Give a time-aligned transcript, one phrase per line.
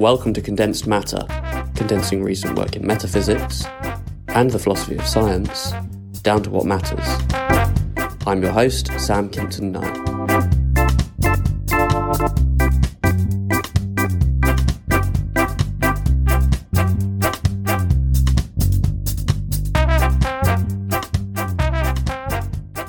[0.00, 1.26] Welcome to Condensed Matter,
[1.74, 3.66] condensing recent work in metaphysics
[4.28, 5.74] and the philosophy of science
[6.22, 7.06] down to what matters.
[8.26, 9.94] I'm your host, Sam Kinton Knight.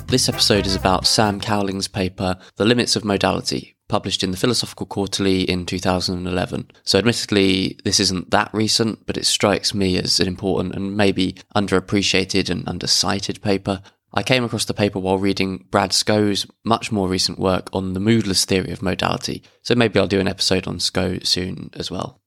[0.07, 4.85] This episode is about Sam Cowling's paper, The Limits of Modality, published in the Philosophical
[4.85, 6.71] Quarterly in 2011.
[6.83, 11.35] So, admittedly, this isn't that recent, but it strikes me as an important and maybe
[11.55, 13.83] underappreciated and undercited paper.
[14.13, 17.99] I came across the paper while reading Brad Skow's much more recent work on the
[17.99, 22.21] moodless theory of modality, so maybe I'll do an episode on Sko soon as well.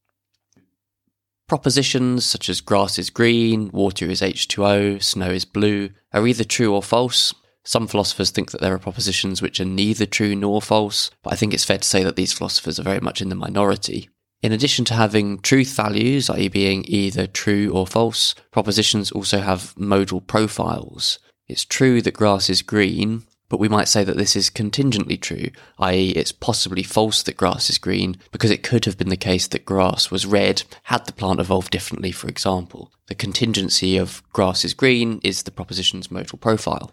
[1.48, 6.74] Propositions such as grass is green, water is H2O, snow is blue are either true
[6.74, 11.10] or false, some philosophers think that there are propositions which are neither true nor false,
[11.22, 13.34] but I think it's fair to say that these philosophers are very much in the
[13.34, 14.10] minority.
[14.42, 19.72] In addition to having truth values, i.e., being either true or false, propositions also have
[19.78, 21.18] modal profiles.
[21.48, 25.48] It's true that grass is green, but we might say that this is contingently true,
[25.78, 29.46] i.e., it's possibly false that grass is green because it could have been the case
[29.46, 32.92] that grass was red had the plant evolved differently, for example.
[33.06, 36.92] The contingency of grass is green is the proposition's modal profile.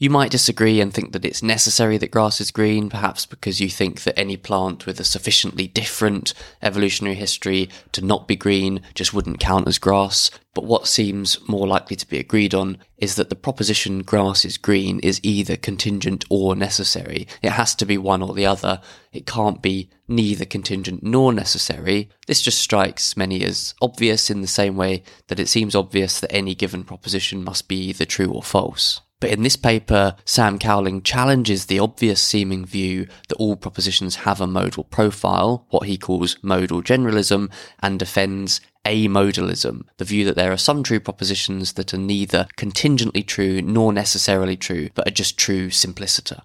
[0.00, 3.68] You might disagree and think that it's necessary that grass is green, perhaps because you
[3.68, 9.12] think that any plant with a sufficiently different evolutionary history to not be green just
[9.12, 10.30] wouldn't count as grass.
[10.54, 14.56] But what seems more likely to be agreed on is that the proposition grass is
[14.56, 17.28] green is either contingent or necessary.
[17.42, 18.80] It has to be one or the other.
[19.12, 22.08] It can't be neither contingent nor necessary.
[22.26, 26.32] This just strikes many as obvious in the same way that it seems obvious that
[26.32, 29.02] any given proposition must be either true or false.
[29.20, 34.40] But in this paper, Sam Cowling challenges the obvious seeming view that all propositions have
[34.40, 40.52] a modal profile, what he calls modal generalism, and defends amodalism, the view that there
[40.52, 45.38] are some true propositions that are neither contingently true nor necessarily true, but are just
[45.38, 46.42] true simpliciter.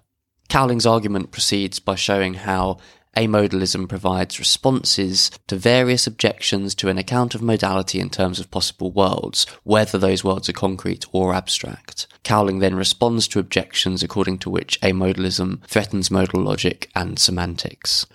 [0.48, 2.78] Cowling's argument proceeds by showing how
[3.16, 8.92] amodalism provides responses to various objections to an account of modality in terms of possible
[8.92, 12.06] worlds, whether those worlds are concrete or abstract.
[12.22, 18.06] Cowling then responds to objections according to which amodalism threatens modal logic and semantics.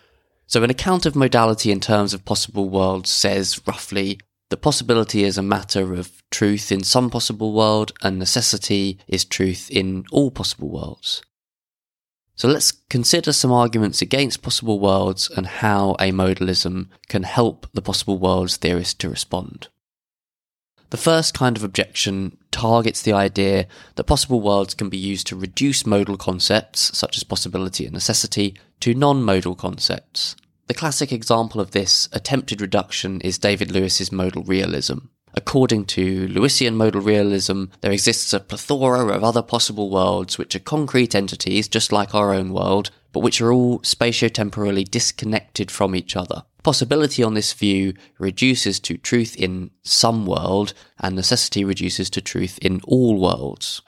[0.47, 4.19] So, an account of modality in terms of possible worlds says roughly
[4.51, 9.72] the possibility is a matter of truth in some possible world, and necessity is truth
[9.72, 11.22] in all possible worlds.
[12.41, 18.18] So let's consider some arguments against possible worlds and how amodalism can help the possible
[18.18, 19.68] worlds theorist to respond.
[20.90, 25.35] The first kind of objection targets the idea that possible worlds can be used to
[25.35, 30.35] reduce modal concepts, such as possibility and necessity, to non modal concepts.
[30.66, 34.97] The classic example of this attempted reduction is David Lewis's modal realism.
[35.34, 40.59] According to Lewisian modal realism, there exists a plethora of other possible worlds which are
[40.59, 46.16] concrete entities just like our own world, but which are all spatiotemporally disconnected from each
[46.16, 46.44] other.
[46.64, 52.59] Possibility on this view reduces to truth in some world, and necessity reduces to truth
[52.62, 53.81] in all worlds.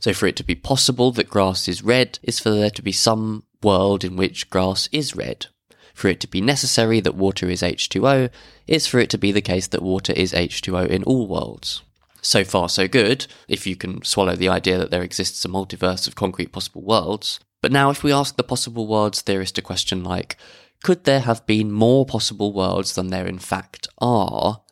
[0.00, 2.92] So for it to be possible that grass is red is for there to be
[2.92, 5.46] some world in which grass is red
[5.94, 8.28] for it to be necessary that water is H2O
[8.66, 11.82] is for it to be the case that water is H2O in all worlds.
[12.20, 16.08] So far, so good, if you can swallow the idea that there exists a multiverse
[16.08, 17.38] of concrete possible worlds.
[17.62, 20.36] But now, if we ask the possible worlds theorist a question like,
[20.82, 24.62] could there have been more possible worlds than there in fact are?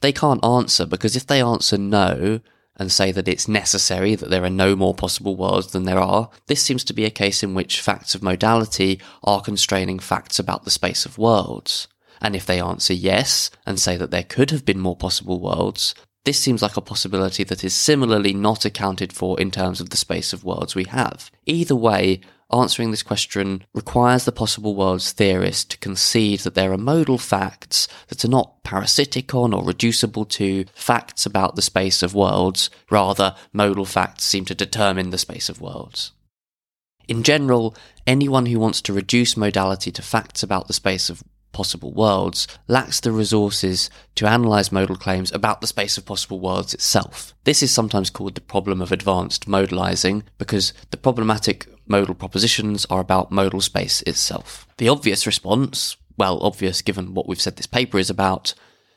[0.00, 2.40] They can't answer because if they answer no,
[2.76, 6.30] and say that it's necessary that there are no more possible worlds than there are,
[6.46, 10.64] this seems to be a case in which facts of modality are constraining facts about
[10.64, 11.88] the space of worlds.
[12.20, 15.94] And if they answer yes and say that there could have been more possible worlds,
[16.24, 19.96] this seems like a possibility that is similarly not accounted for in terms of the
[19.96, 21.30] space of worlds we have.
[21.46, 22.20] Either way,
[22.52, 27.88] answering this question requires the possible worlds theorist to concede that there are modal facts
[28.08, 33.34] that are not parasitic on or reducible to facts about the space of worlds, rather,
[33.52, 36.12] modal facts seem to determine the space of worlds.
[37.08, 37.76] In general,
[38.06, 41.22] anyone who wants to reduce modality to facts about the space of
[41.56, 46.74] possible worlds lacks the resources to analyze modal claims about the space of possible worlds
[46.74, 47.34] itself.
[47.44, 53.00] This is sometimes called the problem of advanced modalizing because the problematic modal propositions are
[53.00, 54.66] about modal space itself.
[54.76, 58.52] The obvious response, well, obvious given what we've said this paper is about,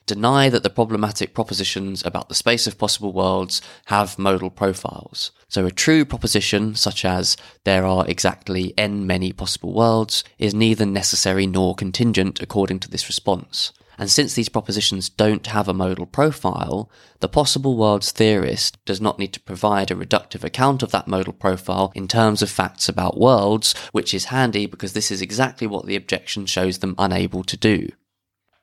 [0.10, 5.32] deny that the problematic propositions about the space of possible worlds have modal profiles.
[5.48, 10.86] So a true proposition, such as there are exactly n many possible worlds, is neither
[10.86, 13.72] necessary nor contingent according to this response.
[14.00, 16.90] And since these propositions don't have a modal profile,
[17.20, 21.34] the possible worlds theorist does not need to provide a reductive account of that modal
[21.34, 25.86] profile in terms of facts about worlds, which is handy because this is exactly what
[25.86, 27.90] the objection shows them unable to do.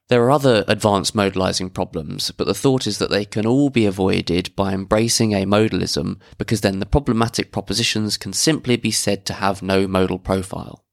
[0.08, 3.86] There are other advanced modalizing problems, but the thought is that they can all be
[3.86, 9.62] avoided by embracing amodalism because then the problematic propositions can simply be said to have
[9.62, 10.84] no modal profile.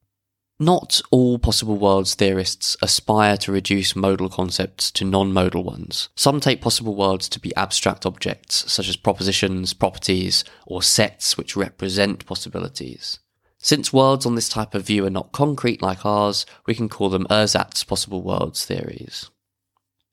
[0.60, 6.10] Not all possible worlds theorists aspire to reduce modal concepts to non modal ones.
[6.16, 11.56] Some take possible worlds to be abstract objects, such as propositions, properties, or sets which
[11.56, 13.20] represent possibilities.
[13.64, 17.10] Since worlds on this type of view are not concrete like ours, we can call
[17.10, 19.32] them ersatz possible worlds theories.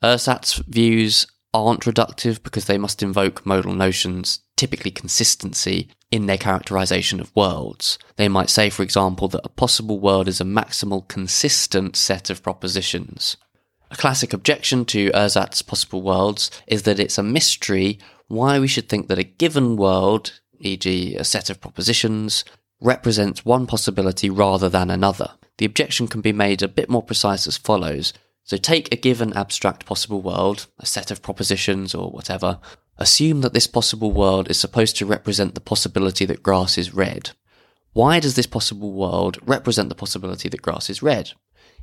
[0.04, 7.18] Ersatz views aren't reductive because they must invoke modal notions, typically consistency, in their characterization
[7.18, 7.98] of worlds.
[8.14, 12.44] They might say, for example, that a possible world is a maximal consistent set of
[12.44, 13.36] propositions.
[13.90, 17.98] A classic objection to Ersatz possible worlds is that it's a mystery
[18.28, 22.44] why we should think that a given world, e.g., a set of propositions,
[22.80, 25.32] represents one possibility rather than another.
[25.58, 28.12] The objection can be made a bit more precise as follows.
[28.44, 32.58] So take a given abstract possible world, a set of propositions or whatever,
[32.96, 37.30] assume that this possible world is supposed to represent the possibility that grass is red.
[37.92, 41.32] Why does this possible world represent the possibility that grass is red?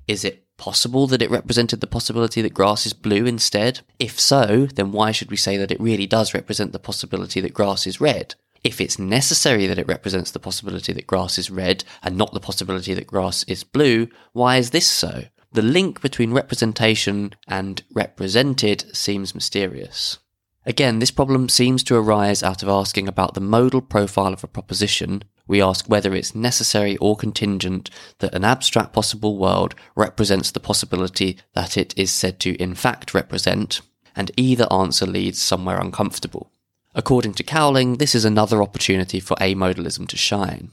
[0.08, 3.82] Is it possible that it represented the possibility that grass is blue instead?
[4.00, 7.54] If so, then why should we say that it really does represent the possibility that
[7.54, 8.36] grass is red?
[8.64, 12.40] If it's necessary that it represents the possibility that grass is red and not the
[12.40, 15.26] possibility that grass is blue, why is this so?
[15.52, 20.20] The link between representation and represented seems mysterious.
[20.66, 24.48] Again, this problem seems to arise out of asking about the modal profile of a
[24.48, 25.24] proposition.
[25.48, 27.90] We ask whether it's necessary or contingent
[28.20, 33.14] that an abstract possible world represents the possibility that it is said to in fact
[33.14, 33.80] represent,
[34.14, 36.52] and either answer leads somewhere uncomfortable.
[36.98, 40.72] According to Cowling, this is another opportunity for amodalism to shine.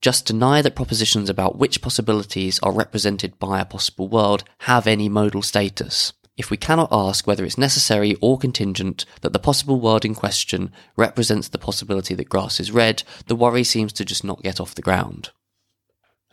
[0.00, 5.08] Just deny that propositions about which possibilities are represented by a possible world have any
[5.08, 6.12] modal status.
[6.36, 10.70] If we cannot ask whether it's necessary or contingent that the possible world in question
[10.96, 14.76] represents the possibility that grass is red, the worry seems to just not get off
[14.76, 15.30] the ground.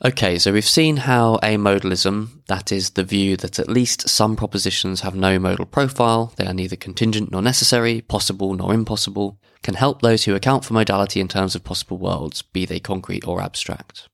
[0.04, 5.02] Okay, so we've seen how amodalism, that is the view that at least some propositions
[5.02, 10.02] have no modal profile, they are neither contingent nor necessary, possible nor impossible, can help
[10.02, 14.10] those who account for modality in terms of possible worlds, be they concrete or abstract.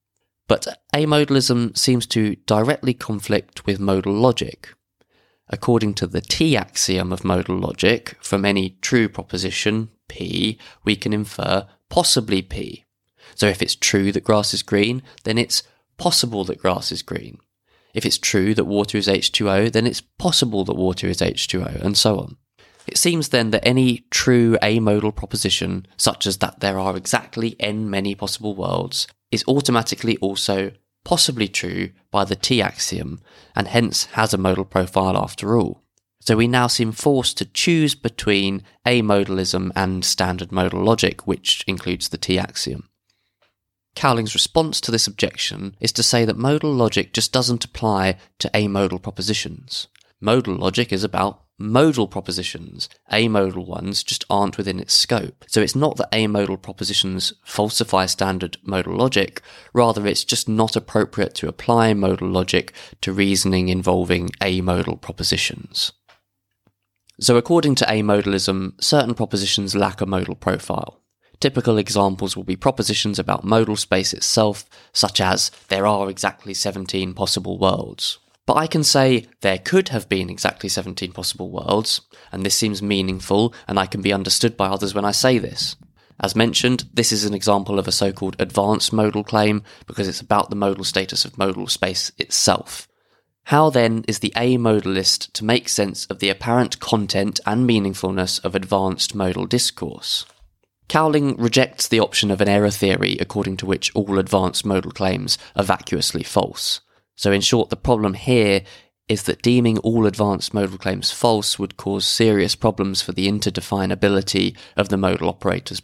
[0.49, 4.73] But amodalism seems to directly conflict with modal logic.
[5.47, 11.13] According to the T axiom of modal logic, from any true proposition, P, we can
[11.13, 12.83] infer possibly P.
[13.35, 15.63] So if it's true that grass is green, then it's
[15.97, 17.39] possible that grass is green.
[17.93, 21.97] If it's true that water is H2O, then it's possible that water is H2O, and
[21.97, 22.37] so on.
[22.85, 27.89] It seems then that any true amodal proposition, such as that there are exactly n
[27.89, 30.71] many possible worlds, is automatically also
[31.03, 33.19] possibly true by the T axiom,
[33.55, 35.81] and hence has a modal profile after all.
[36.21, 42.09] So we now seem forced to choose between amodalism and standard modal logic, which includes
[42.09, 42.89] the T axiom.
[43.97, 48.47] Cowling's response to this objection is to say that modal logic just doesn't apply to
[48.53, 49.87] amodal propositions.
[50.21, 52.89] Modal logic is about modal propositions.
[53.11, 55.43] Amodal ones just aren't within its scope.
[55.47, 59.41] So it's not that amodal propositions falsify standard modal logic,
[59.73, 65.91] rather it's just not appropriate to apply modal logic to reasoning involving amodal propositions.
[67.19, 71.01] So according to amodalism, certain propositions lack a modal profile.
[71.39, 77.13] Typical examples will be propositions about modal space itself, such as there are exactly 17
[77.13, 78.17] possible worlds.
[78.47, 82.01] But I can say there could have been exactly 17 possible worlds,
[82.31, 85.75] and this seems meaningful and I can be understood by others when I say this.
[86.19, 90.49] As mentioned, this is an example of a so-called advanced modal claim because it's about
[90.49, 92.87] the modal status of modal space itself.
[93.43, 98.55] How then is the amodalist to make sense of the apparent content and meaningfulness of
[98.55, 100.25] advanced modal discourse?
[100.89, 105.37] Cowling rejects the option of an error theory according to which all advanced modal claims
[105.55, 106.79] are vacuously false.
[107.15, 108.63] So, in short, the problem here
[109.09, 114.55] is that deeming all advanced modal claims false would cause serious problems for the interdefinability
[114.77, 115.81] of the modal operators.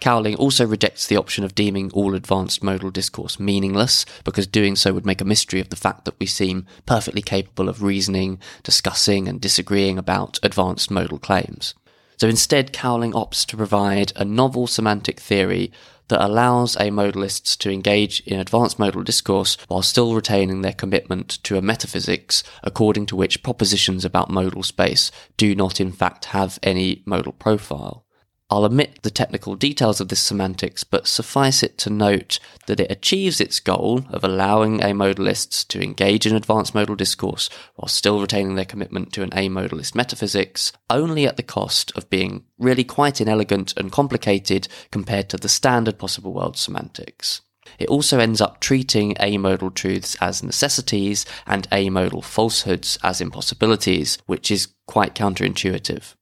[0.00, 4.92] Cowling also rejects the option of deeming all advanced modal discourse meaningless, because doing so
[4.92, 9.28] would make a mystery of the fact that we seem perfectly capable of reasoning, discussing,
[9.28, 11.74] and disagreeing about advanced modal claims.
[12.20, 15.72] So instead, Cowling opts to provide a novel semantic theory
[16.08, 21.56] that allows amodalists to engage in advanced modal discourse while still retaining their commitment to
[21.56, 27.02] a metaphysics according to which propositions about modal space do not in fact have any
[27.06, 28.04] modal profile.
[28.52, 32.90] I'll omit the technical details of this semantics, but suffice it to note that it
[32.90, 38.56] achieves its goal of allowing amodalists to engage in advanced modal discourse while still retaining
[38.56, 43.72] their commitment to an amodalist metaphysics, only at the cost of being really quite inelegant
[43.76, 47.42] and complicated compared to the standard possible world semantics.
[47.78, 54.50] It also ends up treating amodal truths as necessities and amodal falsehoods as impossibilities, which
[54.50, 56.14] is quite counterintuitive.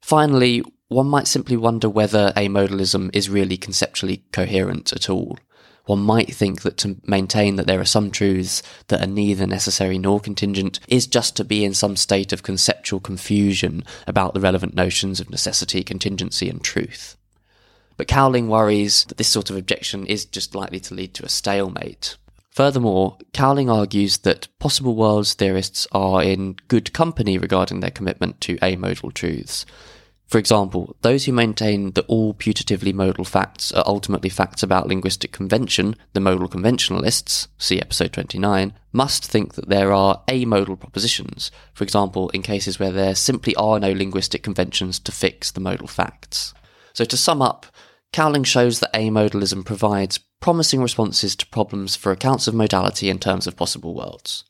[0.00, 5.38] Finally, one might simply wonder whether amodalism is really conceptually coherent at all.
[5.86, 9.98] One might think that to maintain that there are some truths that are neither necessary
[9.98, 14.74] nor contingent is just to be in some state of conceptual confusion about the relevant
[14.74, 17.16] notions of necessity, contingency, and truth.
[17.96, 21.28] But Cowling worries that this sort of objection is just likely to lead to a
[21.28, 22.16] stalemate.
[22.50, 28.56] Furthermore, Cowling argues that possible worlds theorists are in good company regarding their commitment to
[28.58, 29.66] amodal truths.
[30.26, 35.32] For example, those who maintain that all putatively modal facts are ultimately facts about linguistic
[35.32, 41.84] convention, the modal conventionalists, see episode 29, must think that there are amodal propositions, for
[41.84, 46.54] example, in cases where there simply are no linguistic conventions to fix the modal facts.
[46.94, 47.66] So to sum up,
[48.14, 53.48] Cowling shows that amodalism provides promising responses to problems for accounts of modality in terms
[53.48, 54.44] of possible worlds.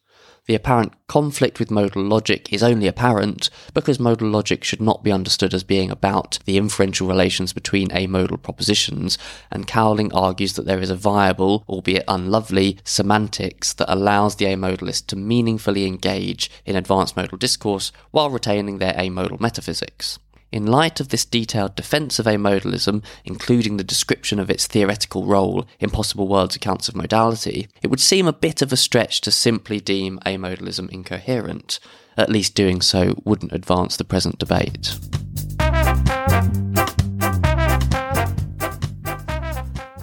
[0.46, 5.10] The apparent conflict with modal logic is only apparent because modal logic should not be
[5.10, 9.16] understood as being about the inferential relations between amodal propositions,
[9.50, 15.06] and Cowling argues that there is a viable, albeit unlovely, semantics that allows the amodalist
[15.06, 20.18] to meaningfully engage in advanced modal discourse while retaining their amodal metaphysics.
[20.54, 25.66] In light of this detailed defense of amodalism, including the description of its theoretical role
[25.80, 29.32] in possible worlds accounts of modality, it would seem a bit of a stretch to
[29.32, 31.80] simply deem amodalism incoherent.
[32.16, 34.96] At least doing so wouldn't advance the present debate.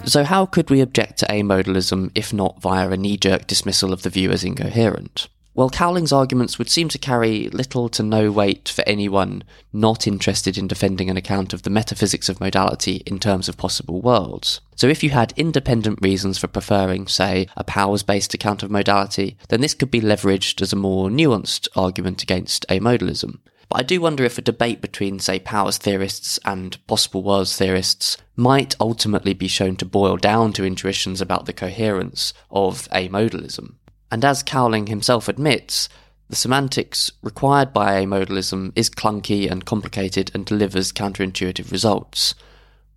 [0.04, 4.02] So, how could we object to amodalism if not via a knee jerk dismissal of
[4.02, 5.28] the view as incoherent?
[5.54, 10.56] Well, Cowling's arguments would seem to carry little to no weight for anyone not interested
[10.56, 14.62] in defending an account of the metaphysics of modality in terms of possible worlds.
[14.76, 19.36] So, if you had independent reasons for preferring, say, a powers based account of modality,
[19.50, 23.40] then this could be leveraged as a more nuanced argument against amodalism.
[23.68, 28.16] But I do wonder if a debate between, say, powers theorists and possible worlds theorists
[28.36, 33.74] might ultimately be shown to boil down to intuitions about the coherence of amodalism.
[34.12, 35.88] And as Cowling himself admits,
[36.28, 42.34] the semantics required by amodalism is clunky and complicated and delivers counterintuitive results.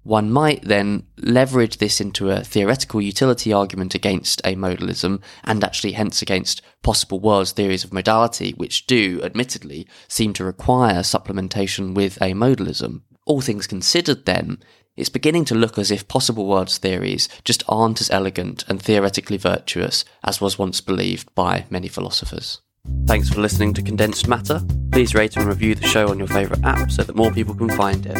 [0.03, 6.21] One might then leverage this into a theoretical utility argument against amodalism and actually hence
[6.21, 13.03] against possible worlds theories of modality, which do, admittedly, seem to require supplementation with amodalism.
[13.25, 14.57] All things considered, then,
[14.97, 19.37] it's beginning to look as if possible worlds theories just aren't as elegant and theoretically
[19.37, 22.61] virtuous as was once believed by many philosophers.
[23.05, 24.61] Thanks for listening to Condensed Matter.
[24.91, 27.69] Please rate and review the show on your favourite app so that more people can
[27.69, 28.17] find it.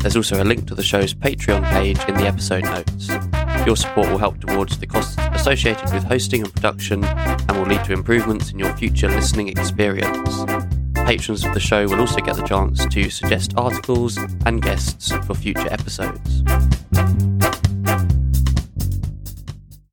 [0.00, 3.08] There's also a link to the show's Patreon page in the episode notes.
[3.66, 7.84] Your support will help towards the costs associated with hosting and production and will lead
[7.84, 10.59] to improvements in your future listening experience.
[11.10, 15.34] Patrons of the show will also get the chance to suggest articles and guests for
[15.34, 16.44] future episodes.